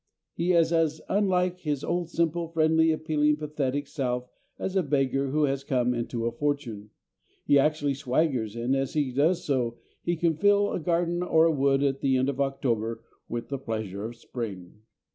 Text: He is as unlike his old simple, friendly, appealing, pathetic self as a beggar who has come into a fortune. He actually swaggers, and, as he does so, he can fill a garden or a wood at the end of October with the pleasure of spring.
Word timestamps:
He 0.33 0.53
is 0.53 0.73
as 0.73 0.99
unlike 1.09 1.59
his 1.59 1.83
old 1.83 2.09
simple, 2.09 2.47
friendly, 2.47 2.91
appealing, 2.91 3.37
pathetic 3.37 3.85
self 3.85 4.27
as 4.57 4.75
a 4.75 4.81
beggar 4.81 5.29
who 5.29 5.43
has 5.43 5.63
come 5.63 5.93
into 5.93 6.25
a 6.25 6.31
fortune. 6.31 6.89
He 7.45 7.59
actually 7.59 7.93
swaggers, 7.93 8.55
and, 8.55 8.75
as 8.75 8.93
he 8.93 9.11
does 9.11 9.43
so, 9.43 9.77
he 10.01 10.15
can 10.15 10.37
fill 10.37 10.71
a 10.71 10.79
garden 10.79 11.21
or 11.21 11.45
a 11.45 11.51
wood 11.51 11.83
at 11.83 12.01
the 12.01 12.17
end 12.17 12.29
of 12.29 12.41
October 12.41 13.03
with 13.29 13.49
the 13.49 13.59
pleasure 13.59 14.03
of 14.05 14.15
spring. 14.15 14.81